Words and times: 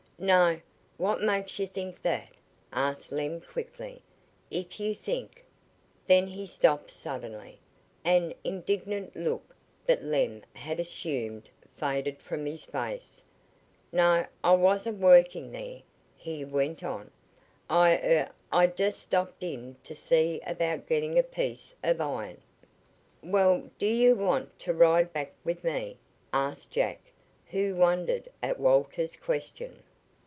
"No. 0.19 0.61
What 0.97 1.21
made 1.23 1.57
you 1.57 1.65
think 1.65 2.03
that?" 2.03 2.29
asked 2.71 3.11
Lem 3.11 3.41
quickly. 3.41 4.03
"If 4.51 4.79
you 4.79 4.93
think" 4.93 5.43
Then 6.05 6.27
he 6.27 6.45
stopped 6.45 6.91
suddenly. 6.91 7.57
An 8.05 8.35
indignant 8.43 9.15
look, 9.15 9.55
that 9.87 10.03
Lem 10.03 10.43
had 10.53 10.79
assumed, 10.79 11.49
faded 11.75 12.19
from 12.21 12.45
his 12.45 12.63
face. 12.65 13.23
"No, 13.91 14.27
I 14.43 14.51
wasn't 14.53 14.99
workin' 14.99 15.51
there," 15.51 15.81
he 16.15 16.45
went 16.45 16.83
on. 16.83 17.09
"I 17.67 17.95
er 17.95 18.29
I 18.51 18.67
just 18.67 18.99
stopped 18.99 19.41
in 19.41 19.75
to 19.83 19.95
see 19.95 20.39
about 20.45 20.85
gettin' 20.85 21.17
a 21.17 21.23
piece 21.23 21.73
of 21.81 21.99
iron." 21.99 22.39
"Well, 23.23 23.71
do 23.79 23.87
you 23.87 24.13
want 24.13 24.59
to 24.59 24.71
ride 24.75 25.13
back 25.13 25.33
with 25.43 25.63
me?" 25.63 25.97
asked 26.31 26.69
Jack, 26.69 27.11
who 27.47 27.73
wondered 27.73 28.29
at 28.43 28.59
Walter's 28.59 29.15
question. 29.17 29.81